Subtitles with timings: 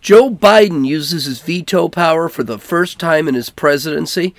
[0.00, 4.34] Joe Biden uses his veto power for the first time in his presidency,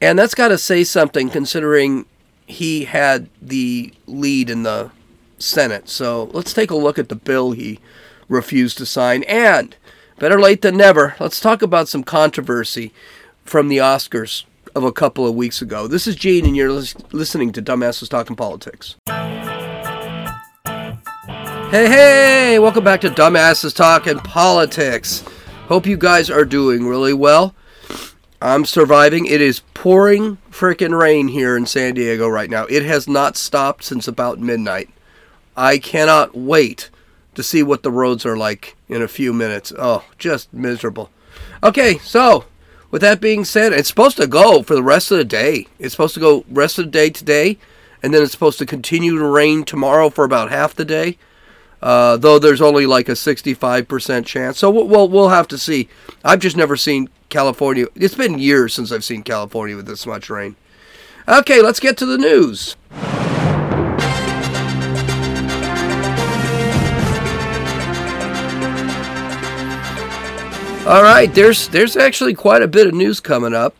[0.00, 2.06] and that's got to say something considering
[2.46, 4.90] he had the lead in the
[5.38, 5.88] Senate.
[5.88, 7.80] So let's take a look at the bill he
[8.28, 9.24] refused to sign.
[9.24, 9.74] And
[10.18, 12.92] better late than never, let's talk about some controversy
[13.44, 14.44] from the Oscars
[14.74, 15.88] of a couple of weeks ago.
[15.88, 18.96] This is Gene, and you're listening to Dumbasses Talking Politics.
[21.72, 25.24] Hey, hey, welcome back to Dumbasses Talking Politics.
[25.68, 27.54] Hope you guys are doing really well.
[28.42, 29.24] I'm surviving.
[29.24, 32.66] It is pouring freaking rain here in San Diego right now.
[32.66, 34.90] It has not stopped since about midnight.
[35.56, 36.90] I cannot wait
[37.36, 39.72] to see what the roads are like in a few minutes.
[39.78, 41.08] Oh, just miserable.
[41.62, 42.44] Okay, so
[42.90, 45.68] with that being said, it's supposed to go for the rest of the day.
[45.78, 47.56] It's supposed to go rest of the day today,
[48.02, 51.16] and then it's supposed to continue to rain tomorrow for about half the day.
[51.82, 54.58] Uh, though there's only like a 65% chance.
[54.58, 55.88] So we'll, we'll have to see.
[56.24, 57.86] I've just never seen California.
[57.96, 60.54] It's been years since I've seen California with this much rain.
[61.28, 62.76] Okay, let's get to the news.
[70.84, 73.76] All right, there's there's actually quite a bit of news coming up.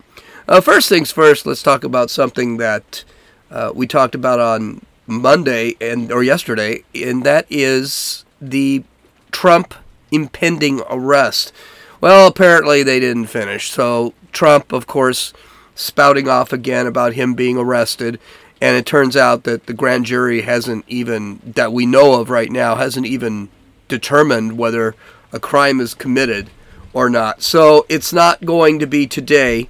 [0.47, 3.05] Uh, first things first, let's talk about something that
[3.51, 8.85] uh, we talked about on Monday and or yesterday, and that is the
[9.31, 9.75] Trump
[10.11, 11.53] impending arrest.
[12.01, 13.71] Well, apparently they didn't finish.
[13.71, 15.33] So Trump, of course,
[15.75, 18.19] spouting off again about him being arrested,
[18.61, 22.51] and it turns out that the grand jury hasn't even that we know of right
[22.51, 23.49] now hasn't even
[23.89, 24.95] determined whether
[25.33, 26.51] a crime is committed
[26.93, 27.43] or not.
[27.43, 29.69] So it's not going to be today.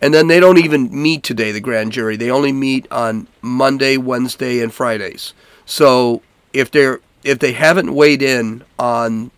[0.00, 2.16] And then they don't even meet today, the grand jury.
[2.16, 5.32] They only meet on Monday, Wednesday, and Fridays.
[5.64, 9.30] So if they're if they haven't weighed in on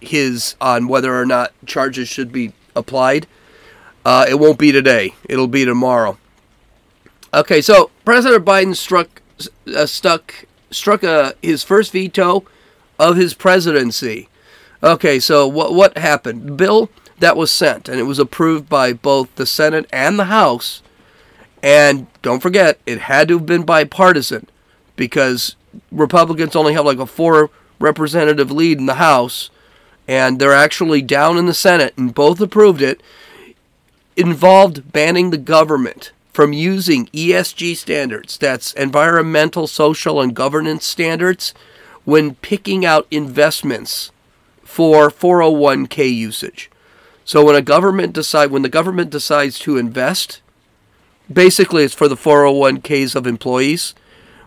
[0.00, 3.26] his on whether or not charges should be applied,
[4.04, 5.14] uh, it won't be today.
[5.28, 6.18] It'll be tomorrow.
[7.34, 9.20] Okay, so President Biden struck
[9.74, 12.44] uh, stuck struck uh, his first veto
[12.98, 14.28] of his presidency.
[14.82, 16.56] Okay, so what what happened?
[16.56, 20.82] Bill that was sent, and it was approved by both the Senate and the House.
[21.62, 24.48] And don't forget, it had to have been bipartisan
[24.96, 25.56] because
[25.90, 29.50] Republicans only have like a four representative lead in the House,
[30.06, 33.02] and they're actually down in the Senate, and both approved it.
[34.16, 41.52] Involved banning the government from using ESG standards, that's environmental, social, and governance standards,
[42.04, 44.12] when picking out investments
[44.62, 46.70] for 401k usage.
[47.26, 50.40] So when a government decide when the government decides to invest,
[51.30, 53.96] basically it's for the 401ks of employees.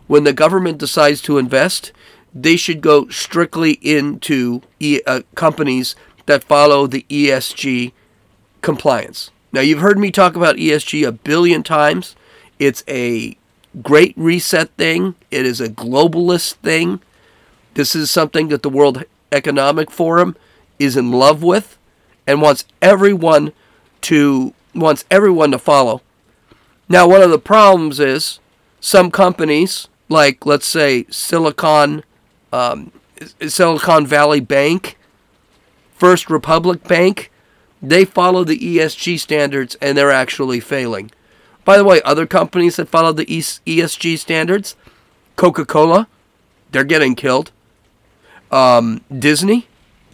[0.08, 1.92] When the government decides to invest,
[2.34, 5.94] they should go strictly into e- uh, companies
[6.26, 7.92] that follow the ESG
[8.62, 9.30] compliance.
[9.52, 12.16] Now you've heard me talk about ESG a billion times.
[12.60, 13.38] It's a
[13.84, 15.16] great reset thing.
[15.32, 17.02] It is a globalist thing.
[17.74, 19.04] This is something that the World
[19.34, 20.38] Economic Forum
[20.80, 21.76] is in love with
[22.30, 23.52] and wants everyone
[24.02, 26.04] to wants everyone to follow.
[26.88, 28.40] Now, one of the problems is
[28.80, 32.04] some companies, like let's say Silicon
[32.54, 32.92] um,
[33.48, 34.96] Silicon Valley Bank,
[35.96, 37.32] First Republic Bank,
[37.82, 41.10] they follow the ESG standards and they're actually failing.
[41.66, 44.76] By the way, other companies that follow the ESG standards,
[45.36, 46.08] Coca Cola,
[46.72, 47.52] they're getting killed.
[48.52, 49.68] Um, Disney,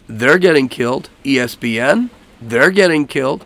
[0.08, 1.10] they're getting killed.
[1.24, 3.44] ESPN, they're getting killed.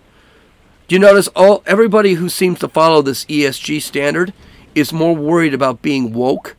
[0.89, 4.33] Do you notice all everybody who seems to follow this ESG standard
[4.75, 6.57] is more worried about being woke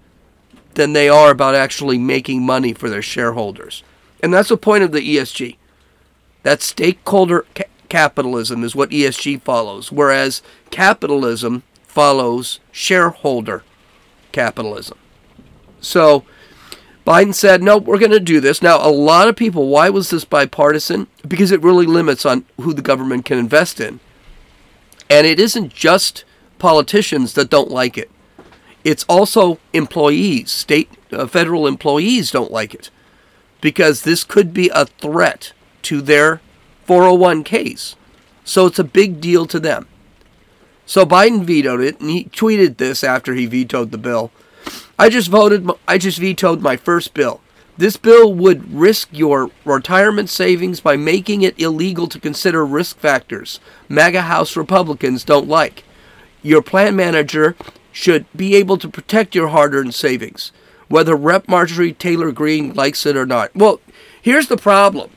[0.75, 3.83] than they are about actually making money for their shareholders.
[4.23, 5.57] And that's the point of the ESG.
[6.43, 13.63] That stakeholder ca- capitalism is what ESG follows, whereas capitalism follows shareholder
[14.31, 14.97] capitalism.
[15.81, 16.23] So
[17.05, 18.61] Biden said, nope, we're going to do this.
[18.61, 21.07] Now, a lot of people, why was this bipartisan?
[21.27, 23.99] Because it really limits on who the government can invest in.
[25.09, 26.23] And it isn't just
[26.59, 28.11] politicians that don't like it.
[28.83, 32.91] It's also employees, state, uh, federal employees don't like it.
[33.61, 36.39] Because this could be a threat to their
[36.87, 37.95] 401ks.
[38.43, 39.87] So it's a big deal to them.
[40.85, 44.31] So Biden vetoed it, and he tweeted this after he vetoed the bill.
[44.97, 45.69] I just voted.
[45.87, 47.41] I just vetoed my first bill.
[47.77, 53.59] This bill would risk your retirement savings by making it illegal to consider risk factors
[53.89, 55.83] MAGA House Republicans don't like.
[56.43, 57.55] Your plan manager
[57.91, 60.51] should be able to protect your hard earned savings,
[60.87, 61.47] whether Rep.
[61.47, 63.55] Marjorie Taylor Greene likes it or not.
[63.55, 63.79] Well,
[64.21, 65.09] here's the problem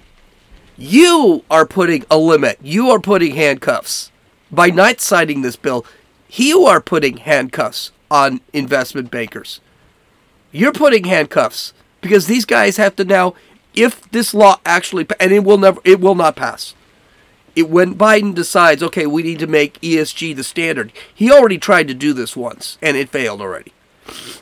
[0.77, 2.59] You are putting a limit.
[2.63, 4.11] You are putting handcuffs.
[4.51, 5.85] By not signing this bill,
[6.31, 9.61] you are putting handcuffs on investment bankers.
[10.53, 13.35] You're putting handcuffs because these guys have to now
[13.75, 16.75] if this law actually and it will never it will not pass.
[17.57, 20.93] It when Biden decides, okay, we need to make ESG the standard.
[21.13, 23.73] He already tried to do this once and it failed already.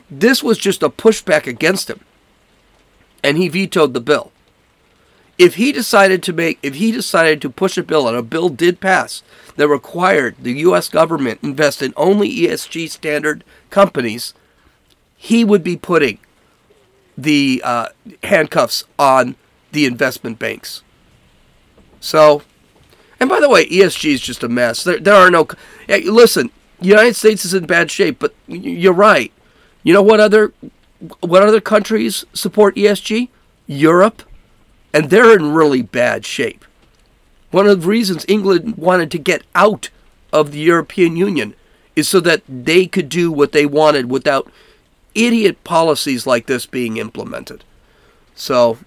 [0.09, 2.01] This was just a pushback against him.
[3.23, 4.31] And he vetoed the bill.
[5.37, 8.49] If he decided to make if he decided to push a bill and a bill
[8.49, 9.23] did pass
[9.55, 14.33] that required the US government invest in only ESG standard companies,
[15.15, 16.19] he would be putting
[17.17, 17.89] the uh,
[18.23, 19.35] handcuffs on
[19.71, 20.83] the investment banks.
[21.99, 22.41] So,
[23.19, 24.83] and by the way, ESG is just a mess.
[24.83, 25.47] There, there are no.
[25.87, 26.49] Listen,
[26.79, 29.31] the United States is in bad shape, but you're right.
[29.83, 30.53] You know what other
[31.21, 33.29] what other countries support ESG?
[33.65, 34.23] Europe,
[34.93, 36.65] and they're in really bad shape.
[37.53, 39.91] One of the reasons England wanted to get out
[40.31, 41.53] of the European Union
[41.95, 44.51] is so that they could do what they wanted without
[45.13, 47.63] idiot policies like this being implemented.
[48.33, 48.79] So,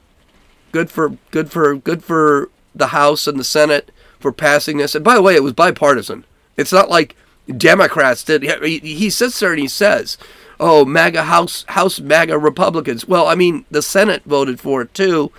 [0.73, 4.97] good for good for good for the House and the Senate for passing this.
[4.97, 6.25] And by the way, it was bipartisan.
[6.57, 7.15] It's not like
[7.57, 8.43] Democrats did.
[8.43, 10.19] He, he sits there and he says,
[10.59, 15.31] "Oh, MAGA House House MAGA Republicans." Well, I mean, the Senate voted for it too,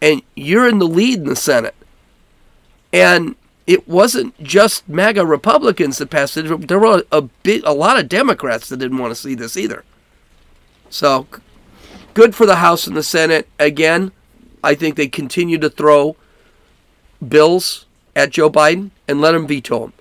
[0.00, 1.74] and you're in the lead in the Senate.
[2.92, 3.36] And
[3.66, 6.68] it wasn't just MAGA Republicans that passed it.
[6.68, 9.84] There were a, big, a lot of Democrats that didn't want to see this either.
[10.90, 11.26] So
[12.14, 13.48] good for the House and the Senate.
[13.58, 14.12] Again,
[14.62, 16.16] I think they continue to throw
[17.26, 19.92] bills at Joe Biden and let him veto them.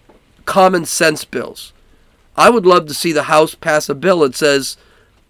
[0.46, 1.72] Common sense bills.
[2.36, 4.78] I would love to see the House pass a bill that says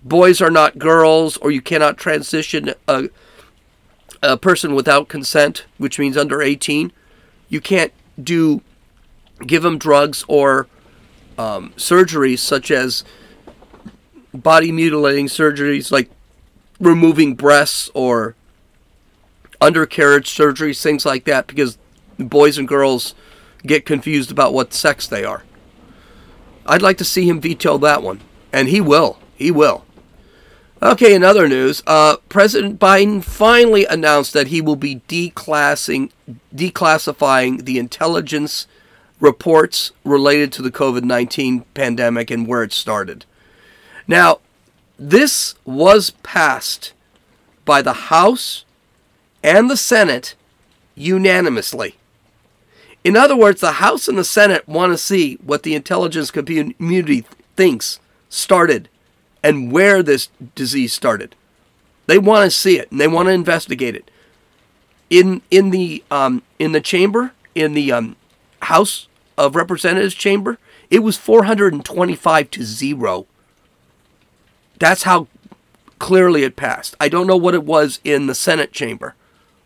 [0.03, 3.09] boys are not girls or you cannot transition a,
[4.23, 6.91] a person without consent, which means under 18.
[7.51, 8.61] You can't do
[9.45, 10.67] give them drugs or
[11.37, 13.03] um, surgeries such as
[14.33, 16.09] body mutilating surgeries like
[16.79, 18.35] removing breasts or
[19.59, 21.77] undercarriage surgeries, things like that, because
[22.17, 23.13] boys and girls
[23.63, 25.43] get confused about what sex they are.
[26.65, 28.21] I'd like to see him veto that one,
[28.51, 29.19] and he will.
[29.35, 29.85] He will.
[30.83, 36.09] Okay, in other news, uh, President Biden finally announced that he will be declassing,
[36.55, 38.65] declassifying the intelligence
[39.19, 43.25] reports related to the COVID 19 pandemic and where it started.
[44.07, 44.39] Now,
[44.97, 46.93] this was passed
[47.63, 48.65] by the House
[49.43, 50.33] and the Senate
[50.95, 51.95] unanimously.
[53.03, 57.23] In other words, the House and the Senate want to see what the intelligence community
[57.55, 57.99] thinks
[58.29, 58.89] started
[59.43, 61.35] and where this disease started.
[62.07, 64.09] They want to see it and they want to investigate it.
[65.09, 68.15] In in the um, in the chamber, in the um,
[68.63, 69.07] House
[69.37, 70.57] of Representatives chamber,
[70.89, 73.27] it was 425 to zero
[74.81, 75.27] that's how
[75.99, 76.95] clearly it passed.
[76.99, 79.13] I don't know what it was in the Senate chamber,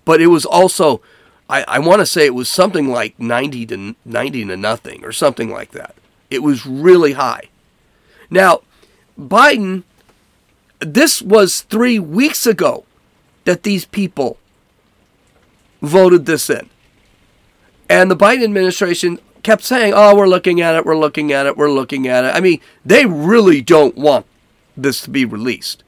[0.03, 1.01] but it was also,
[1.49, 5.13] I, I want to say it was something like 90 to 90 to nothing or
[5.13, 5.95] something like that.
[6.29, 7.43] It was really high.
[8.29, 8.63] Now,
[9.19, 9.83] Biden,
[10.79, 12.85] this was three weeks ago
[13.45, 14.37] that these people
[15.81, 16.69] voted this in.
[17.89, 21.55] And the Biden administration kept saying, oh, we're looking at it, we're looking at it,
[21.55, 22.35] we're looking at it.
[22.35, 24.25] I mean, they really don't want
[24.75, 25.83] this to be released.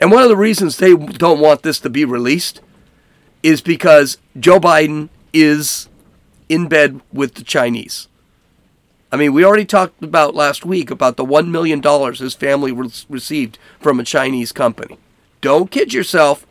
[0.00, 2.60] And one of the reasons they don't want this to be released
[3.42, 5.88] is because Joe Biden is
[6.48, 8.08] in bed with the Chinese.
[9.10, 11.82] I mean, we already talked about last week about the $1 million
[12.14, 14.98] his family re- received from a Chinese company.
[15.40, 16.46] Don't kid yourself,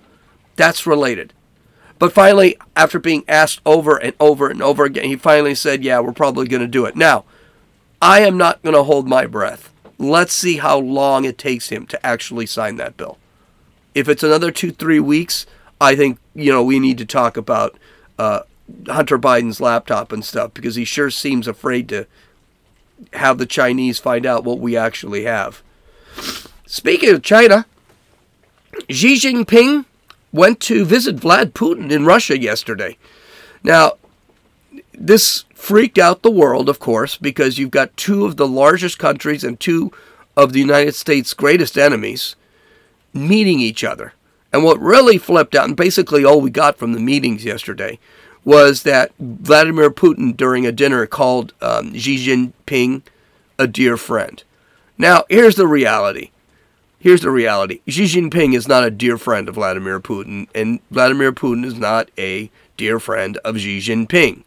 [0.56, 1.34] that's related.
[2.00, 6.00] But finally, after being asked over and over and over again, he finally said, Yeah,
[6.00, 6.96] we're probably going to do it.
[6.96, 7.26] Now,
[8.02, 9.72] I am not going to hold my breath.
[9.98, 13.18] Let's see how long it takes him to actually sign that bill.
[13.96, 15.48] If it's another two, three weeks,
[15.82, 17.80] I think, you know, we need to talk about
[18.20, 18.42] uh,
[18.88, 22.06] Hunter Biden's laptop and stuff because he sure seems afraid to
[23.14, 25.62] have the Chinese find out what we actually have.
[26.66, 27.66] Speaking of China,
[28.90, 29.86] Xi Jinping
[30.32, 32.98] went to visit Vlad Putin in Russia yesterday.
[33.64, 33.94] Now,
[34.94, 39.44] this freaked out the world, of course, because you've got two of the largest countries
[39.44, 39.92] and two
[40.36, 42.36] of the United States' greatest enemies
[43.14, 44.14] meeting each other.
[44.54, 48.00] And what really flipped out, and basically all we got from the meetings yesterday,
[48.48, 53.02] was that Vladimir Putin, during a dinner, called um, Xi Jinping
[53.60, 54.42] a dear friend.
[54.98, 56.32] Now, here's the reality.
[56.98, 57.82] Here's the reality.
[57.90, 62.10] Xi Jinping is not a dear friend of Vladimir Putin, and Vladimir Putin is not
[62.18, 64.44] a dear friend of Xi Jinping.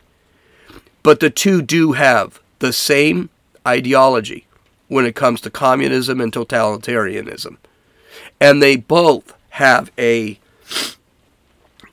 [1.02, 3.28] But the two do have the same
[3.68, 4.46] ideology
[4.88, 7.58] when it comes to communism and totalitarianism.
[8.40, 10.40] And they both have a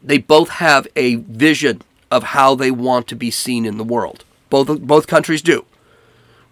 [0.01, 4.23] they both have a vision of how they want to be seen in the world.
[4.49, 5.65] Both both countries do.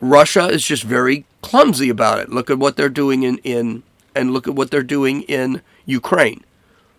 [0.01, 2.29] Russia is just very clumsy about it.
[2.29, 3.83] Look at what they're doing in, in
[4.13, 6.43] and look at what they're doing in Ukraine.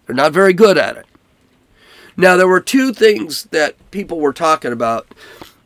[0.07, 1.07] They're not very good at it.
[2.17, 5.07] Now there were two things that people were talking about.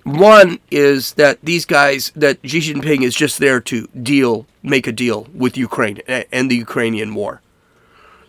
[0.03, 4.93] One is that these guys that Xi Jinping is just there to deal, make a
[4.93, 7.43] deal with Ukraine and the Ukrainian war.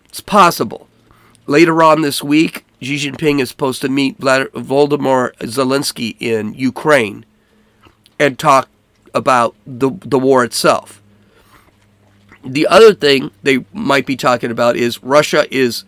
[0.05, 0.87] It's possible.
[1.51, 7.25] Later on this week, Xi Jinping is supposed to meet Volodymyr Zelensky in Ukraine
[8.17, 8.69] and talk
[9.13, 11.01] about the, the war itself.
[12.41, 15.83] The other thing they might be talking about is Russia is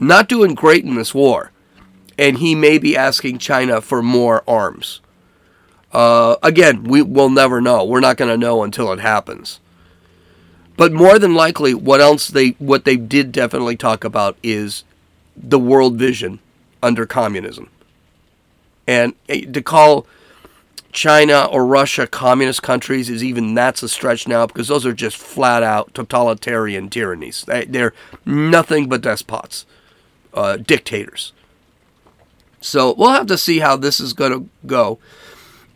[0.00, 1.52] not doing great in this war,
[2.16, 5.02] and he may be asking China for more arms.
[5.92, 7.84] Uh, again, we will never know.
[7.84, 9.60] We're not going to know until it happens.
[10.78, 14.84] But more than likely, what else they what they did definitely talk about is
[15.36, 16.38] the world vision
[16.80, 17.68] under communism,
[18.86, 20.06] and eh, to call
[20.92, 25.16] China or Russia communist countries is even that's a stretch now because those are just
[25.16, 27.44] flat out totalitarian tyrannies.
[27.46, 27.92] They're
[28.24, 29.66] nothing but despots,
[30.32, 31.32] uh, dictators.
[32.60, 35.00] So we'll have to see how this is going to go.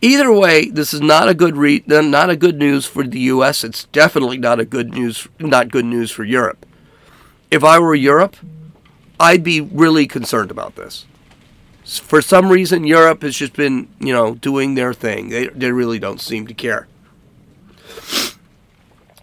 [0.03, 3.65] Either way, this is not a good re- not a good news for the U.S.
[3.65, 6.67] It's definitely not a good news not good news for Europe.
[7.51, 8.37] If I were Europe,
[9.19, 11.07] I'd be really concerned about this
[11.85, 15.29] for some reason, Europe has just been, you know, doing their thing.
[15.29, 16.87] They, they really don't seem to care.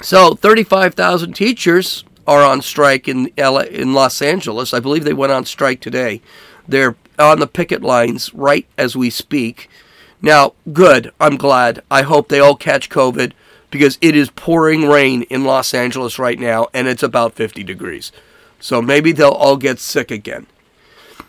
[0.01, 4.73] So, 35,000 teachers are on strike in LA, in Los Angeles.
[4.73, 6.21] I believe they went on strike today.
[6.67, 9.69] They're on the picket lines right as we speak.
[10.21, 11.11] Now, good.
[11.19, 11.81] I'm glad.
[11.89, 13.33] I hope they all catch COVID
[13.71, 18.11] because it is pouring rain in Los Angeles right now and it's about 50 degrees.
[18.59, 20.47] So maybe they'll all get sick again.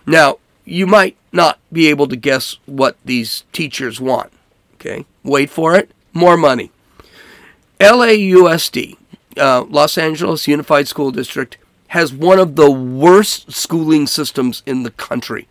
[0.07, 4.33] Now, you might not be able to guess what these teachers want.
[4.75, 5.91] Okay, wait for it.
[6.13, 6.71] More money.
[7.79, 8.97] LAUSD,
[9.37, 11.57] uh, Los Angeles Unified School District,
[11.89, 15.49] has one of the worst schooling systems in the country.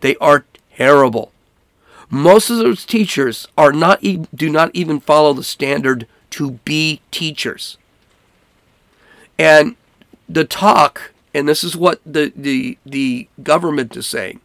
[0.00, 0.44] They are
[0.76, 1.32] terrible.
[2.14, 7.78] Most of those teachers are not do not even follow the standard to be teachers.
[9.38, 9.76] And
[10.28, 14.42] the talk, and this is what the, the, the government is saying,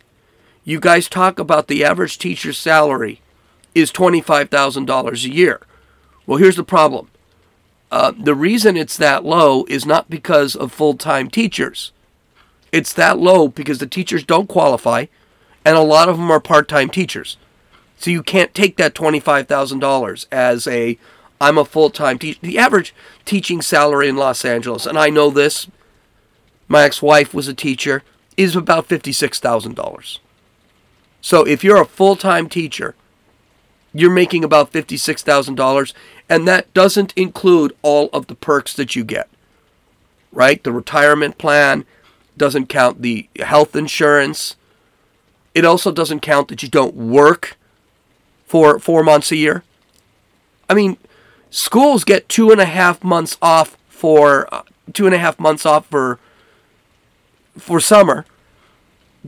[0.63, 3.19] you guys talk about the average teacher's salary
[3.75, 5.59] is $25,000 a year.
[6.25, 7.09] Well, here's the problem.
[7.91, 11.91] Uh, the reason it's that low is not because of full time teachers.
[12.71, 15.07] It's that low because the teachers don't qualify,
[15.65, 17.35] and a lot of them are part time teachers.
[17.97, 20.97] So you can't take that $25,000 as a
[21.39, 22.39] I'm a full time teacher.
[22.41, 22.93] The average
[23.25, 25.67] teaching salary in Los Angeles, and I know this,
[26.67, 28.03] my ex wife was a teacher,
[28.35, 30.19] is about $56,000.
[31.21, 32.95] So if you're a full time teacher,
[33.93, 35.93] you're making about $56,000,
[36.29, 39.29] and that doesn't include all of the perks that you get,
[40.31, 40.63] right?
[40.63, 41.85] The retirement plan
[42.35, 44.55] doesn't count the health insurance.
[45.55, 47.57] It also doesn't count that you don't work
[48.47, 49.63] for four months a year.
[50.67, 50.97] I mean,
[51.51, 54.63] schools get two and a half months off for uh,
[54.93, 56.19] two and a half months off for
[57.57, 58.25] for summer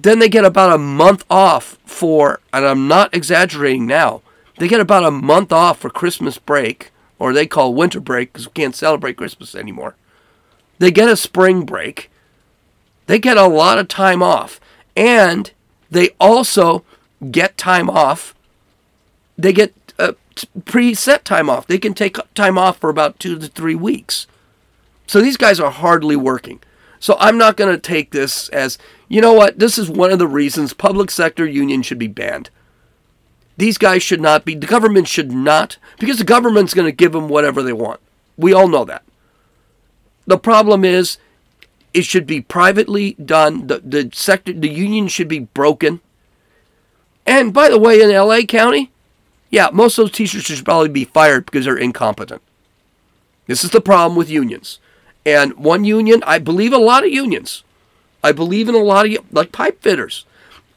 [0.04, 4.22] then they get about a month off for, and I'm not exaggerating now,
[4.58, 8.48] they get about a month off for Christmas break, or they call winter break because
[8.48, 9.96] we can't celebrate Christmas anymore.
[10.80, 12.10] They get a spring break.
[13.08, 14.60] They get a lot of time off.
[14.96, 15.52] And
[15.90, 16.86] they also
[17.32, 18.34] get time off.
[19.40, 20.14] They get uh,
[20.62, 21.66] preset time off.
[21.66, 24.28] They can take time off for about two to three weeks.
[25.08, 26.60] So these guys are hardly working.
[27.00, 28.78] So I'm not going to take this as,
[29.08, 32.50] you know what, this is one of the reasons public sector unions should be banned.
[33.56, 37.14] These guys should not be, the government should not, because the government's going to give
[37.14, 38.02] them whatever they want.
[38.38, 39.04] We all know that.
[40.28, 41.18] The problem is,
[41.94, 43.68] it should be privately done.
[43.68, 46.02] The, the sector, the union should be broken.
[47.26, 48.92] And by the way, in LA County,
[49.50, 52.42] yeah, most of those teachers should probably be fired because they're incompetent.
[53.48, 54.80] This is the problem with unions.
[55.26, 57.64] And one union, I believe a lot of unions.
[58.24, 60.26] I believe in a lot of, like pipe fitters,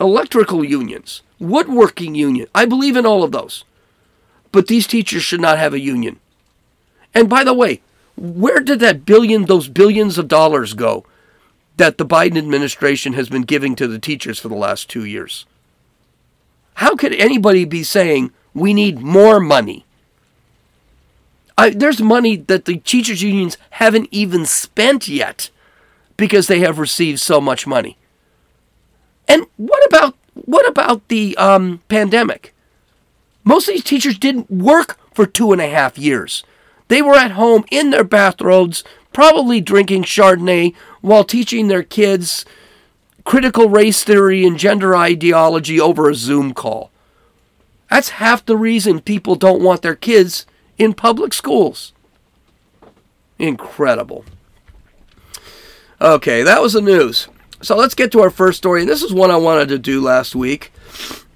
[0.01, 2.49] electrical unions, woodworking union.
[2.55, 3.65] I believe in all of those.
[4.53, 6.19] But these teachers should not have a union.
[7.15, 7.83] And by the way,
[8.17, 11.05] where did that billion, those billions of dollars go
[11.77, 15.47] that the Biden administration has been giving to the teachers for the last two years.
[16.75, 19.85] How could anybody be saying we need more money?
[21.57, 25.51] I, there's money that the teachers' unions haven't even spent yet
[26.17, 27.99] because they have received so much money.
[29.29, 32.55] And what about what about the um, pandemic?
[33.45, 36.45] Most of these teachers didn't work for two and a half years.
[36.89, 42.45] They were at home in their bathrobes, probably drinking Chardonnay while teaching their kids
[43.25, 46.92] critical race theory and gender ideology over a Zoom call.
[47.93, 50.47] That's half the reason people don't want their kids
[50.79, 51.93] in public schools.
[53.39, 54.25] Incredible.
[56.01, 57.29] Okay, that was the news.
[57.61, 58.81] So let's get to our first story.
[58.81, 60.73] And this is one I wanted to do last week.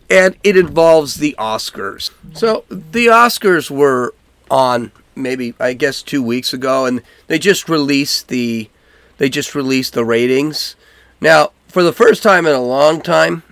[0.08, 2.10] And it involves the Oscars.
[2.32, 4.14] So the Oscars were
[4.50, 8.70] on maybe I guess two weeks ago, and they just released the
[9.18, 10.74] they just released the ratings.
[11.20, 13.42] Now, for the first time in a long time,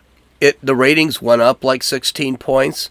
[0.41, 2.91] it the ratings went up like 16 points.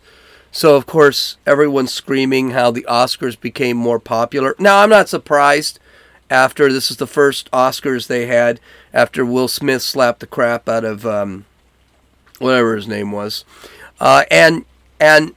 [0.51, 4.55] So of course, everyone's screaming how the Oscars became more popular.
[4.59, 5.79] Now, I'm not surprised
[6.29, 8.59] after this is the first Oscars they had
[8.93, 11.45] after Will Smith slapped the crap out of um,
[12.39, 13.45] whatever his name was,
[13.99, 14.65] uh, and
[14.99, 15.35] and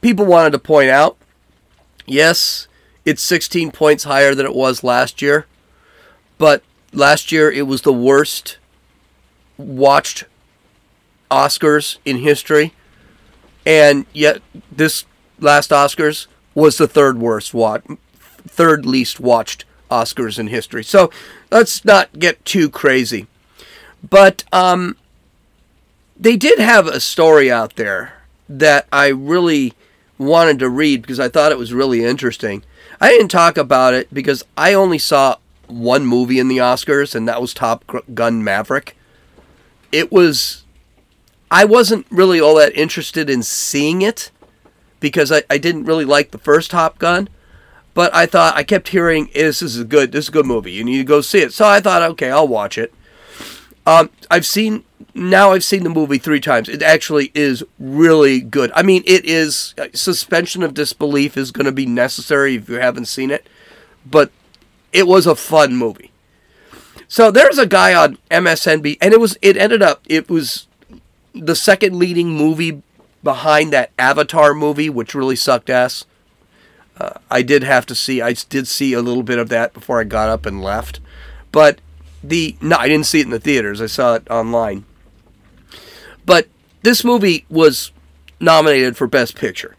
[0.00, 1.16] people wanted to point out,
[2.06, 2.68] yes,
[3.04, 5.46] it's 16 points higher than it was last year,
[6.38, 6.62] but
[6.92, 8.58] last year it was the worst
[9.56, 10.24] watched
[11.34, 12.72] Oscars in history,
[13.66, 15.04] and yet this
[15.40, 17.82] last Oscars was the third worst watch,
[18.46, 20.84] third least watched Oscars in history.
[20.84, 21.10] So
[21.50, 23.26] let's not get too crazy.
[24.08, 24.96] But um,
[26.16, 29.72] they did have a story out there that I really
[30.18, 32.62] wanted to read because I thought it was really interesting.
[33.00, 35.36] I didn't talk about it because I only saw
[35.66, 38.96] one movie in the Oscars, and that was Top Gun Maverick.
[39.90, 40.63] It was.
[41.50, 44.30] I wasn't really all that interested in seeing it
[45.00, 47.28] because I, I didn't really like the first Top Gun.
[47.94, 50.72] But I thought I kept hearing this is a good this is a good movie.
[50.72, 51.52] You need to go see it.
[51.52, 52.92] So I thought, okay, I'll watch it.
[53.86, 54.82] Um, I've seen
[55.14, 56.68] now I've seen the movie three times.
[56.68, 58.72] It actually is really good.
[58.74, 62.76] I mean, it is uh, suspension of disbelief is going to be necessary if you
[62.76, 63.46] haven't seen it,
[64.04, 64.32] but
[64.92, 66.10] it was a fun movie.
[67.06, 70.66] So there's a guy on MSNB, and it was it ended up it was
[71.34, 72.82] the second leading movie
[73.22, 76.04] behind that Avatar movie, which really sucked ass.
[76.98, 78.22] Uh, I did have to see.
[78.22, 81.00] I did see a little bit of that before I got up and left,
[81.50, 81.80] but
[82.22, 83.80] the no, I didn't see it in the theaters.
[83.80, 84.84] I saw it online.
[86.24, 86.48] But
[86.82, 87.90] this movie was
[88.38, 89.76] nominated for Best Picture.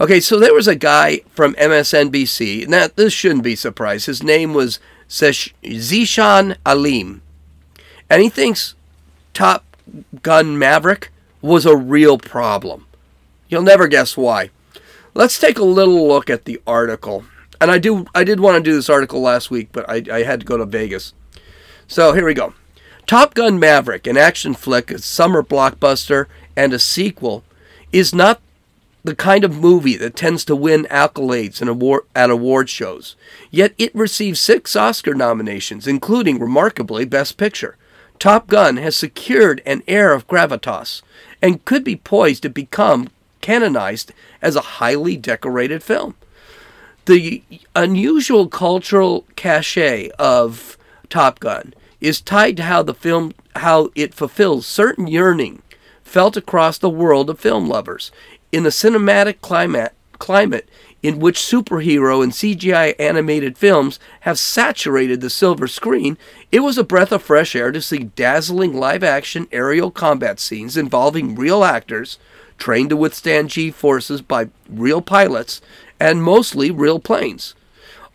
[0.00, 2.68] Okay, so there was a guy from MSNBC.
[2.68, 4.06] Now this shouldn't be surprised.
[4.06, 4.78] His name was
[5.08, 7.20] Zeeshan Aleem.
[8.10, 8.74] and he thinks
[9.32, 9.64] Top
[10.22, 12.86] Gun Maverick was a real problem.
[13.48, 14.50] You'll never guess why.
[15.14, 17.24] Let's take a little look at the article.
[17.60, 20.22] And I do I did want to do this article last week, but I, I
[20.22, 21.12] had to go to Vegas.
[21.86, 22.54] So here we go.
[23.06, 27.42] Top Gun Maverick, an action flick, a summer blockbuster, and a sequel,
[27.90, 28.42] is not
[29.02, 33.16] the kind of movie that tends to win accolades award, at award shows.
[33.50, 37.77] Yet it received six Oscar nominations, including, remarkably, Best Picture.
[38.18, 41.02] Top Gun has secured an air of gravitas
[41.40, 43.08] and could be poised to become
[43.40, 46.14] canonized as a highly decorated film.
[47.06, 47.42] The
[47.74, 50.76] unusual cultural cachet of
[51.08, 55.62] Top Gun is tied to how the film how it fulfills certain yearning
[56.02, 58.12] felt across the world of film lovers.
[58.52, 60.68] In the cinematic climate climate
[61.02, 66.18] in which superhero and CGI animated films have saturated the silver screen,
[66.50, 70.76] it was a breath of fresh air to see dazzling live action aerial combat scenes
[70.76, 72.18] involving real actors
[72.58, 75.60] trained to withstand G forces by real pilots
[76.00, 77.54] and mostly real planes.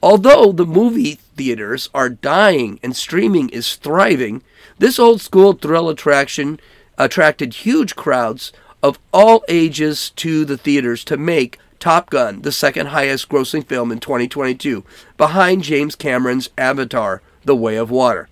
[0.01, 4.43] Although the movie theaters are dying and streaming is thriving,
[4.77, 6.59] this old school thrill attraction
[6.97, 12.87] attracted huge crowds of all ages to the theaters to make Top Gun the second
[12.87, 14.85] highest grossing film in 2022,
[15.17, 18.29] behind James Cameron's Avatar The Way of Water.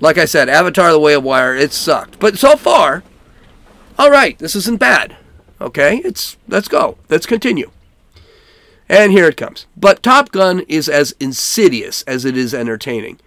[0.00, 2.18] Like I said, Avatar The Way of Water, it sucked.
[2.18, 3.04] But so far,
[3.98, 5.16] all right, this isn't bad.
[5.58, 6.98] Okay, it's let's go.
[7.08, 7.70] Let's continue.
[8.86, 9.64] And here it comes.
[9.74, 13.18] But Top Gun is as insidious as it is entertaining.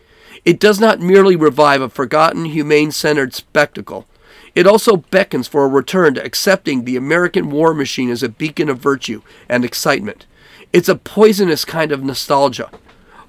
[0.46, 4.06] It does not merely revive a forgotten, humane centered spectacle.
[4.54, 8.70] It also beckons for a return to accepting the American war machine as a beacon
[8.70, 10.26] of virtue and excitement.
[10.74, 12.70] It's a poisonous kind of nostalgia.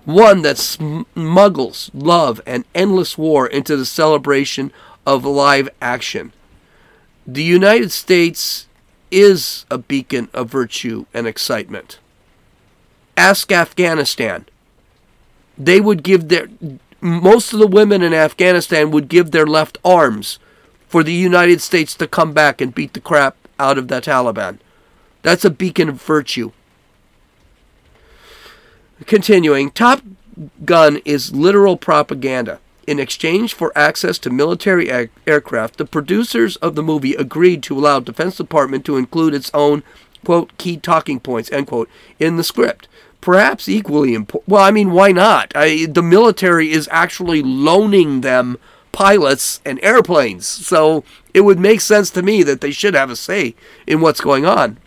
[0.04, 4.72] one that smuggles love and endless war into the celebration
[5.06, 6.32] of live action.
[7.26, 8.66] The United States
[9.10, 11.98] is a beacon of virtue and excitement.
[13.16, 14.46] Ask Afghanistan.
[15.56, 16.48] They would give their
[17.00, 20.38] most of the women in Afghanistan would give their left arms
[20.92, 24.58] for the United States to come back and beat the crap out of the Taliban.
[25.22, 26.52] That's a beacon of virtue.
[29.06, 30.02] Continuing, Top
[30.66, 32.60] Gun is literal propaganda.
[32.86, 37.98] In exchange for access to military aircraft, the producers of the movie agreed to allow
[37.98, 39.82] Defense Department to include its own
[40.26, 42.86] quote key talking points end quote in the script.
[43.22, 44.46] Perhaps equally important.
[44.46, 45.52] Well, I mean, why not?
[45.54, 48.58] I, the military is actually loaning them
[48.92, 51.02] pilots and airplanes, so
[51.34, 53.54] it would make sense to me that they should have a say
[53.86, 54.78] in what's going on.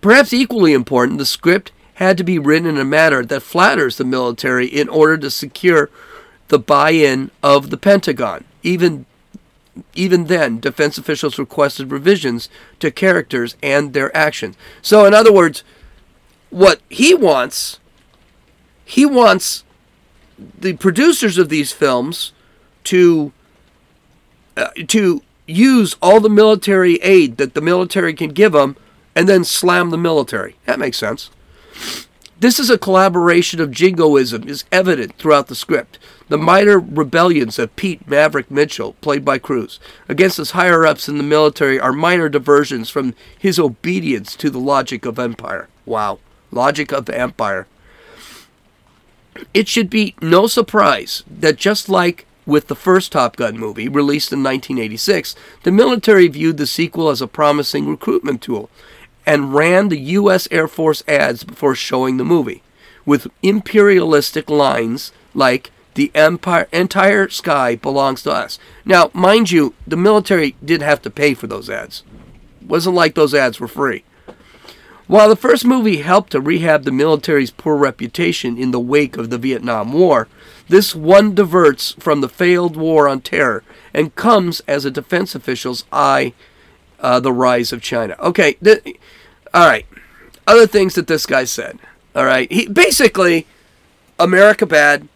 [0.00, 4.04] Perhaps equally important, the script had to be written in a manner that flatters the
[4.04, 5.88] military in order to secure
[6.48, 8.44] the buy-in of the Pentagon.
[8.62, 9.06] Even
[9.94, 12.48] even then, defense officials requested revisions
[12.80, 14.56] to characters and their actions.
[14.80, 15.64] So, in other words,
[16.48, 17.78] what he wants,
[18.84, 19.64] he wants
[20.38, 22.32] the producers of these films
[22.86, 23.32] to
[24.56, 28.76] uh, to use all the military aid that the military can give them,
[29.14, 30.56] and then slam the military.
[30.64, 31.30] That makes sense.
[32.38, 35.98] This is a collaboration of jingoism is evident throughout the script.
[36.28, 41.16] The minor rebellions of Pete Maverick Mitchell, played by Cruise, against his higher ups in
[41.16, 45.68] the military are minor diversions from his obedience to the logic of empire.
[45.86, 46.18] Wow.
[46.50, 47.66] Logic of empire.
[49.54, 54.32] It should be no surprise that just like with the first Top Gun movie, released
[54.32, 58.70] in 1986, the military viewed the sequel as a promising recruitment tool
[59.26, 60.46] and ran the U.S.
[60.50, 62.62] Air Force ads before showing the movie,
[63.04, 68.58] with imperialistic lines like, the empire, entire sky belongs to us.
[68.84, 72.02] Now, mind you, the military did have to pay for those ads.
[72.60, 74.04] It wasn't like those ads were free.
[75.06, 79.30] While the first movie helped to rehab the military's poor reputation in the wake of
[79.30, 80.26] the Vietnam War,
[80.68, 83.62] this one diverts from the failed war on terror
[83.94, 86.32] and comes as a defense official's eye
[86.98, 88.16] uh, the rise of China.
[88.18, 88.98] Okay, th-
[89.54, 89.86] all right.
[90.46, 91.78] Other things that this guy said.
[92.14, 93.46] All right, he basically
[94.18, 95.06] America bad,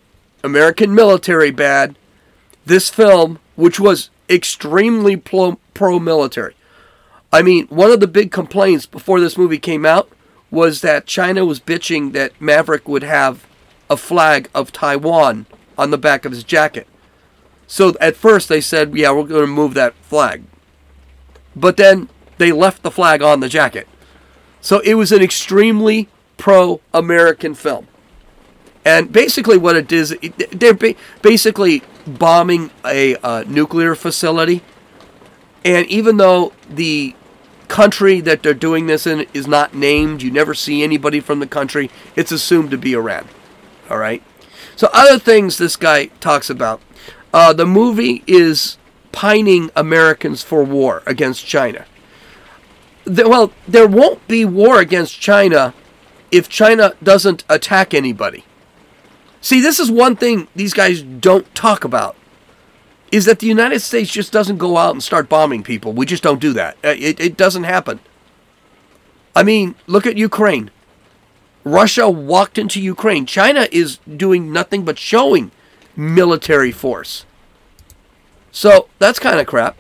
[0.45, 1.97] American military bad.
[2.67, 5.59] This film, which was extremely pro
[5.99, 6.55] military.
[7.33, 10.11] I mean, one of the big complaints before this movie came out
[10.51, 13.47] was that China was bitching that Maverick would have
[13.89, 15.47] a flag of Taiwan
[15.79, 16.89] on the back of his jacket.
[17.67, 20.43] So at first they said, yeah, we're going to move that flag.
[21.55, 23.87] But then they left the flag on the jacket.
[24.61, 27.87] So it was an extremely pro American film.
[28.85, 30.17] And basically, what it is,
[30.53, 30.79] they're
[31.23, 34.63] basically bombing a uh, nuclear facility.
[35.65, 37.15] And even though the
[37.71, 41.47] country that they're doing this in is not named, you never see anybody from the
[41.47, 43.29] country, it's assumed to be Iran.
[43.89, 44.23] All right?
[44.77, 46.83] So, other things this guy talks about.
[47.33, 48.77] Uh, the movie is
[49.13, 51.87] pining Americans for war against China.
[53.05, 55.73] The, well, there won't be war against China
[56.31, 58.45] if China doesn't attack anybody.
[59.41, 62.17] See, this is one thing these guys don't talk about
[63.11, 65.93] is that the United States just doesn't go out and start bombing people.
[65.93, 66.77] We just don't do that.
[66.85, 68.01] Uh, it, it doesn't happen.
[69.35, 70.71] I mean, look at Ukraine.
[71.65, 73.27] Russia walked into Ukraine.
[73.27, 75.51] China is doing nothing but showing
[75.97, 77.27] military force.
[78.51, 79.77] So that's kind of crap.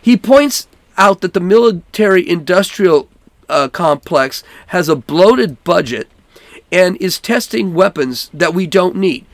[0.00, 0.66] He points
[0.98, 3.08] out that the military industrial
[3.48, 6.08] uh, complex has a bloated budget
[6.70, 9.24] and is testing weapons that we don't need.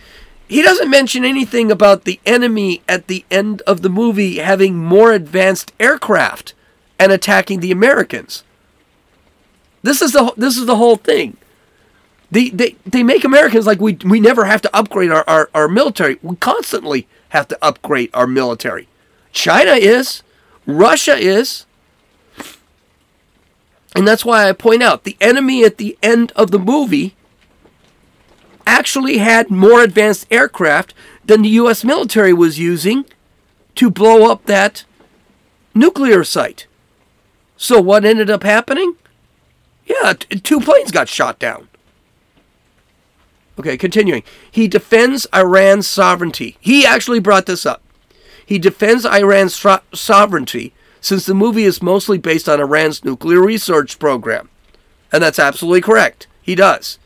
[0.50, 5.12] He doesn't mention anything about the enemy at the end of the movie having more
[5.12, 6.54] advanced aircraft
[6.98, 8.42] and attacking the Americans.
[9.82, 11.36] This is the this is the whole thing.
[12.32, 15.68] They, they, they make Americans like we, we never have to upgrade our, our, our
[15.68, 16.18] military.
[16.20, 18.88] We constantly have to upgrade our military.
[19.32, 20.24] China is.
[20.66, 21.64] Russia is.
[23.94, 27.14] And that's why I point out the enemy at the end of the movie
[28.66, 30.94] actually had more advanced aircraft
[31.24, 31.84] than the U.S.
[31.84, 33.04] military was using
[33.76, 34.84] to blow up that
[35.74, 36.66] nuclear site.
[37.56, 38.96] So, what ended up happening?
[39.86, 41.68] Yeah, two planes got shot down.
[43.58, 44.22] Okay, continuing.
[44.50, 46.56] He defends Iran's sovereignty.
[46.60, 47.82] He actually brought this up.
[48.46, 53.98] He defends Iran's so- sovereignty since the movie is mostly based on Iran's nuclear research
[53.98, 54.48] program.
[55.12, 56.26] And that's absolutely correct.
[56.40, 56.98] He does.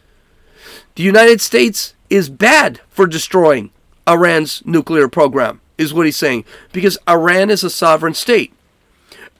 [0.96, 3.70] The United States is bad for destroying
[4.08, 8.52] Iran's nuclear program, is what he's saying, because Iran is a sovereign state.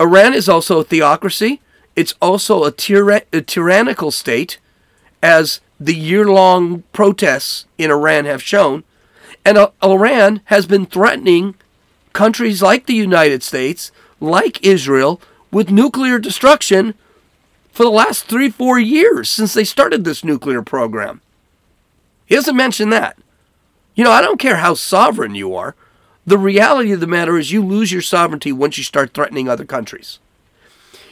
[0.00, 1.60] Iran is also a theocracy.
[1.94, 4.58] It's also a, tyra- a tyrannical state,
[5.22, 8.82] as the year long protests in Iran have shown.
[9.44, 11.54] And uh, Iran has been threatening
[12.12, 15.20] countries like the United States, like Israel,
[15.52, 16.94] with nuclear destruction
[17.70, 21.20] for the last three, four years since they started this nuclear program.
[22.26, 23.18] He doesn't mention that.
[23.94, 25.76] You know, I don't care how sovereign you are.
[26.26, 29.64] The reality of the matter is you lose your sovereignty once you start threatening other
[29.64, 30.18] countries.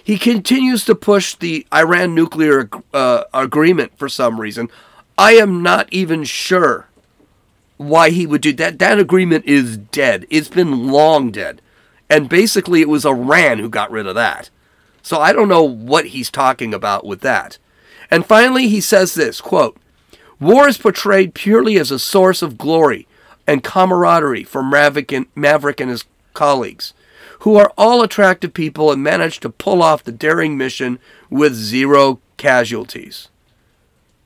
[0.03, 4.69] He continues to push the Iran nuclear uh, agreement for some reason.
[5.17, 6.89] I am not even sure
[7.77, 8.79] why he would do that.
[8.79, 10.27] That agreement is dead.
[10.31, 11.61] It's been long dead.
[12.11, 14.51] And basically, it was Iran who got rid of that.
[15.03, 17.59] So I don't know what he's talking about with that.
[18.11, 19.77] And finally, he says this quote,
[20.43, 23.07] War is portrayed purely as a source of glory
[23.47, 26.95] and camaraderie for Maverick and, Maverick and his colleagues,
[27.41, 30.99] who are all attractive people and manage to pull off the daring mission
[31.31, 33.29] with zero casualties.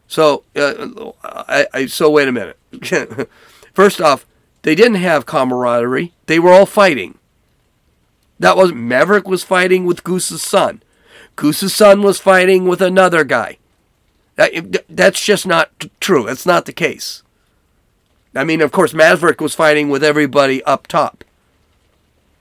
[0.08, 2.58] So, uh, I, I, so wait a minute.
[3.74, 4.24] First off,
[4.62, 6.14] they didn't have camaraderie.
[6.26, 7.18] They were all fighting.
[8.38, 10.82] That was Maverick was fighting with Goose's son.
[11.34, 13.58] Goose's son was fighting with another guy.
[14.36, 15.70] That, that's just not
[16.00, 16.24] true.
[16.26, 17.22] That's not the case.
[18.34, 21.24] I mean, of course, Maverick was fighting with everybody up top.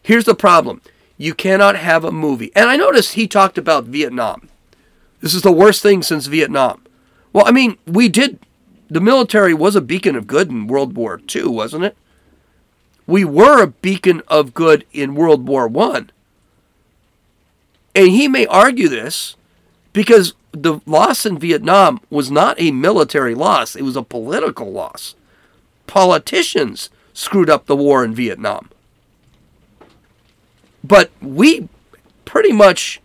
[0.02, 0.82] Here's the problem
[1.18, 2.52] you cannot have a movie.
[2.56, 4.50] And I noticed he talked about Vietnam.
[5.22, 6.84] This is the worst thing since Vietnam.
[7.32, 8.40] Well, I mean, we did.
[8.90, 11.98] The military was a beacon of good in World War II, wasn't it?
[13.08, 16.12] We were a beacon of good in World War One.
[17.96, 19.36] And he may argue this
[19.94, 25.16] because the loss in Vietnam was not a military loss, it was a political loss.
[25.88, 28.70] Politicians screwed up the war in Vietnam.
[30.84, 31.68] But we
[32.26, 33.02] pretty much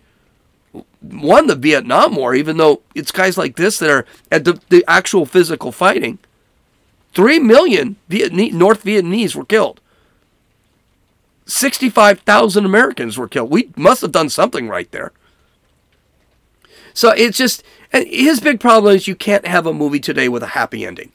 [1.02, 4.84] won the Vietnam War, even though it's guys like this that are at the, the
[4.86, 6.18] actual physical fighting.
[7.12, 9.80] Three million Vietnamese, North Vietnamese were killed.
[11.46, 13.50] 65,000 Americans were killed.
[13.50, 15.12] We must have done something right there.
[17.00, 20.48] So it's just, his big problem is you can't have a movie today with a
[20.48, 21.12] happy ending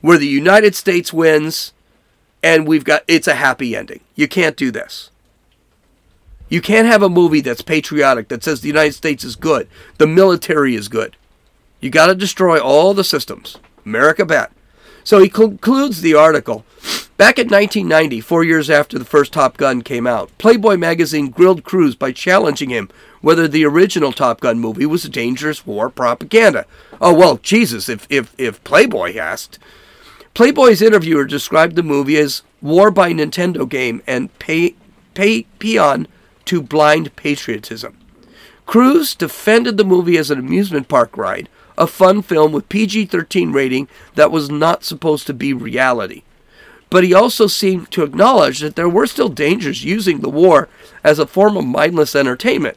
[0.00, 1.72] where the United States wins
[2.44, 4.02] and we've got, it's a happy ending.
[4.14, 5.10] You can't do this.
[6.48, 9.66] You can't have a movie that's patriotic that says the United States is good,
[9.98, 11.16] the military is good.
[11.80, 13.56] You got to destroy all the systems.
[13.84, 14.50] America bad.
[15.02, 16.64] So he concludes the article.
[17.16, 21.64] Back in 1990, four years after the first Top Gun came out, Playboy magazine grilled
[21.64, 22.90] Cruise by challenging him
[23.22, 26.66] whether the original Top Gun movie was a dangerous war propaganda.
[27.00, 29.58] Oh, well, Jesus, if, if, if Playboy asked.
[30.34, 34.74] Playboy's interviewer described the movie as war by Nintendo game and pay,
[35.14, 36.08] pay, peon
[36.44, 37.96] to blind patriotism.
[38.66, 41.48] Cruise defended the movie as an amusement park ride,
[41.78, 46.22] a fun film with PG 13 rating that was not supposed to be reality
[46.90, 50.68] but he also seemed to acknowledge that there were still dangers using the war
[51.02, 52.76] as a form of mindless entertainment.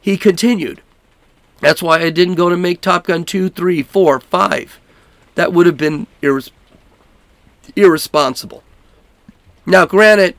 [0.00, 0.80] He continued,
[1.60, 4.80] That's why I didn't go to make Top Gun 2, 3, 4, 5.
[5.34, 6.50] That would have been irres-
[7.76, 8.62] irresponsible.
[9.66, 10.36] Now, granted,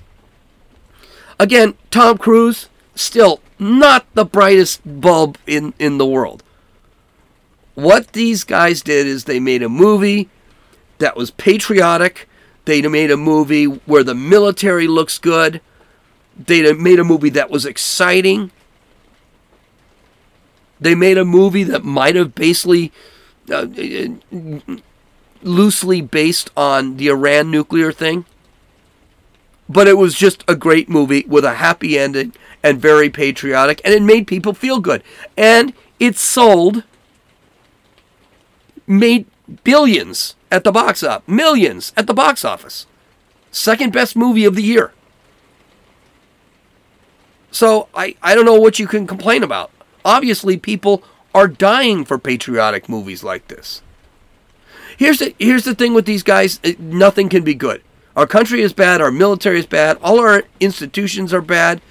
[1.40, 6.44] again, Tom Cruise, still not the brightest bulb in, in the world.
[7.76, 10.30] What these guys did is they made a movie
[10.98, 12.28] that was patriotic
[12.66, 15.62] they made a movie where the military looks good.
[16.38, 18.52] They made a movie that was exciting.
[20.80, 22.92] They made a movie that might have basically,
[23.52, 23.68] uh,
[25.44, 28.26] loosely based on the Iran nuclear thing.
[29.70, 33.94] But it was just a great movie with a happy ending and very patriotic, and
[33.94, 35.02] it made people feel good.
[35.38, 36.84] And it sold,
[38.86, 39.26] made
[39.64, 42.88] billions at the box office, millions at the box office.
[43.52, 44.94] Second best movie of the year.
[47.52, 49.72] So I, I don't know what you can complain about.
[50.06, 51.04] Obviously, people
[51.36, 53.82] are dying for patriotic movies like this.
[54.98, 57.82] Here's the here's the thing with these guys, eh, nothing can be good.
[58.16, 61.82] Our country is bad, our military is bad, all our institutions are bad.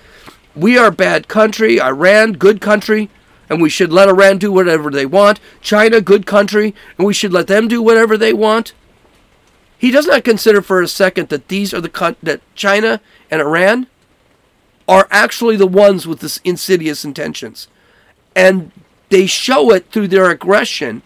[0.55, 3.11] We are a bad country, Iran, good country
[3.51, 5.41] and we should let Iran do whatever they want.
[5.61, 8.73] China, good country, and we should let them do whatever they want.
[9.77, 13.89] He does not consider for a second that these are the that China and Iran
[14.87, 17.67] are actually the ones with this insidious intentions,
[18.37, 18.71] and
[19.09, 21.03] they show it through their aggression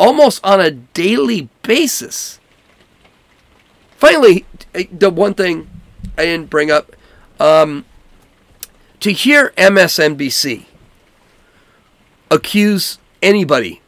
[0.00, 2.40] almost on a daily basis.
[3.96, 4.44] Finally,
[4.90, 5.70] the one thing
[6.18, 6.96] I didn't bring up
[7.38, 7.84] um,
[8.98, 10.66] to hear MSNBC
[12.32, 13.82] accuse anybody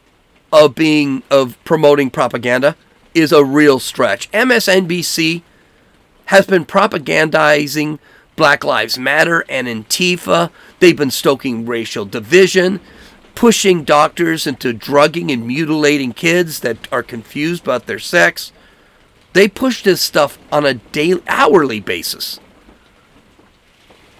[0.53, 2.75] of being of promoting propaganda
[3.13, 4.29] is a real stretch.
[4.31, 5.41] MSNBC
[6.25, 7.99] has been propagandizing
[8.35, 10.51] Black Lives Matter and Antifa.
[10.79, 12.79] They've been stoking racial division,
[13.33, 18.51] pushing doctors into drugging and mutilating kids that are confused about their sex.
[19.33, 22.39] They push this stuff on a daily, hourly basis.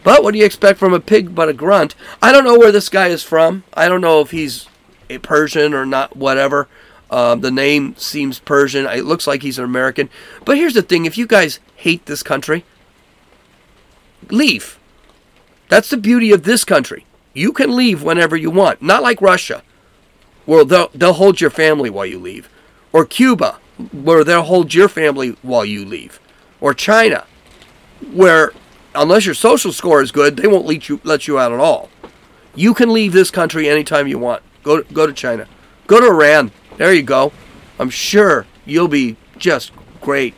[0.06, 1.96] But what do you expect from a pig but a grunt?
[2.22, 3.64] I don't know where this guy is from.
[3.74, 4.68] I don't know if he's
[5.10, 6.68] a Persian or not, whatever.
[7.10, 8.86] Um, the name seems Persian.
[8.86, 10.12] It looks like he's an American.
[10.46, 12.66] But here's the thing if you guys hate this country,
[14.30, 14.78] leave.
[15.70, 17.08] That's the beauty of this country.
[17.34, 18.84] You can leave whenever you want.
[18.84, 19.64] Not like Russia,
[20.46, 22.48] where they'll, they'll hold your family while you leave.
[22.94, 23.60] Or Cuba,
[23.92, 26.20] where they'll hold your family while you leave.
[26.62, 27.26] Or China,
[28.14, 28.54] where
[28.96, 31.90] unless your social score is good, they won't let you, let you out at all.
[32.56, 34.42] You can leave this country anytime you want.
[34.64, 35.48] Go, go to China.
[35.88, 36.52] Go to Iran.
[36.78, 37.32] There you go.
[37.80, 40.34] I'm sure you'll be just great.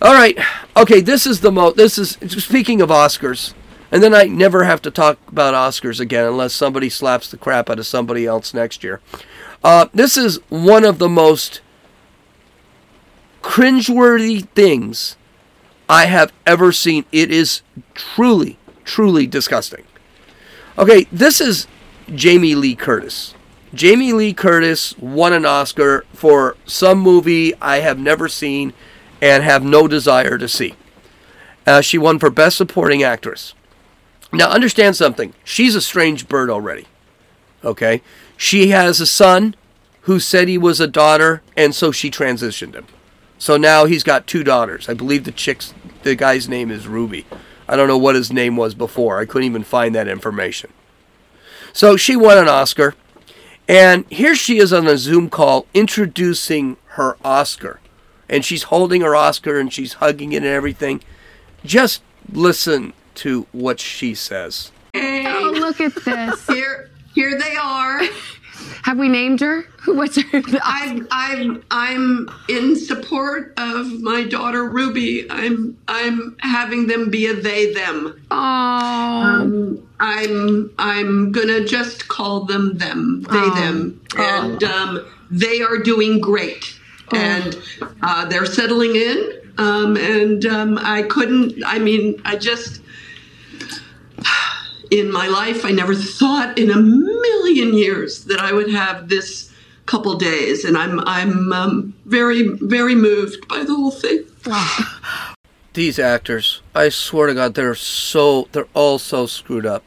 [0.00, 0.38] All right.
[0.76, 3.54] Okay, this is the most this is speaking of Oscars.
[3.92, 7.68] And then I never have to talk about Oscars again unless somebody slaps the crap
[7.68, 9.00] out of somebody else next year.
[9.64, 11.60] Uh, this is one of the most
[13.42, 15.16] cringeworthy things
[15.90, 17.04] I have ever seen.
[17.10, 17.62] It is
[17.94, 19.82] truly, truly disgusting.
[20.78, 21.66] Okay, this is
[22.14, 23.34] Jamie Lee Curtis.
[23.74, 28.72] Jamie Lee Curtis won an Oscar for some movie I have never seen
[29.20, 30.76] and have no desire to see.
[31.66, 33.54] Uh, she won for Best Supporting Actress.
[34.32, 35.34] Now, understand something.
[35.42, 36.86] She's a strange bird already.
[37.64, 38.00] Okay?
[38.36, 39.56] She has a son
[40.02, 42.86] who said he was a daughter, and so she transitioned him.
[43.40, 44.86] So now he's got two daughters.
[44.86, 45.72] I believe the chick's,
[46.02, 47.26] the guy's name is Ruby.
[47.68, 49.20] I don't know what his name was before.
[49.20, 50.72] I couldn't even find that information.
[51.72, 52.94] So she won an Oscar.
[53.68, 57.78] And here she is on a Zoom call introducing her Oscar.
[58.28, 61.02] And she's holding her Oscar and she's hugging it and everything.
[61.64, 64.72] Just listen to what she says.
[64.94, 66.46] Oh, look at this.
[66.48, 68.02] Here, here they are.
[68.82, 69.64] Have we named her?
[69.86, 70.42] What's her?
[70.62, 75.30] I'm, I'm, I'm in support of my daughter Ruby.
[75.30, 78.20] I'm, I'm having them be a they them.
[78.30, 78.36] Oh.
[78.36, 83.54] Um, I'm, I'm gonna just call them them, they Oh.
[83.54, 86.78] them, and um, they are doing great,
[87.12, 87.58] and
[88.02, 89.32] uh, they're settling in.
[89.58, 91.62] Um, and um, I couldn't.
[91.66, 92.80] I mean, I just
[94.90, 99.52] in my life, I never thought in a million years that I would have this
[99.86, 104.24] couple days, and I'm I'm um, very very moved by the whole thing.
[105.72, 109.84] These actors, I swear to God, they're so, they're all so screwed up.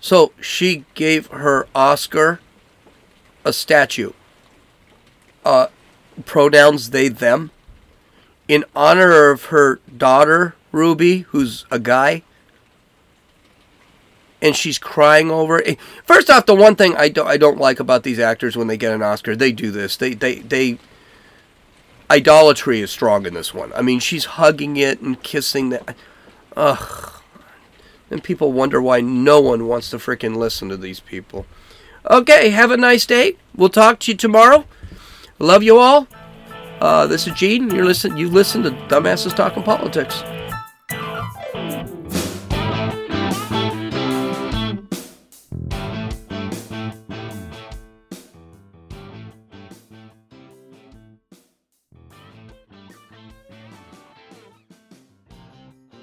[0.00, 2.40] So she gave her Oscar
[3.42, 4.12] a statue.
[5.44, 5.68] Uh,
[6.26, 7.52] pronouns they, them.
[8.48, 12.22] In honor of her daughter, Ruby, who's a guy.
[14.42, 15.80] And she's crying over it.
[16.04, 18.76] First off, the one thing I don't, I don't like about these actors when they
[18.76, 19.96] get an Oscar, they do this.
[19.96, 20.78] They, they, they,
[22.10, 23.72] idolatry is strong in this one.
[23.72, 25.96] I mean, she's hugging it and kissing that.
[26.56, 27.12] Ugh.
[28.10, 31.46] And people wonder why no one wants to freaking listen to these people.
[32.10, 33.36] Okay, have a nice day.
[33.56, 34.66] We'll talk to you tomorrow.
[35.38, 36.08] Love you all.
[36.80, 37.70] Uh, this is Gene.
[37.70, 38.16] You're listen.
[38.16, 40.22] You listen to Dumbasses Talking Politics.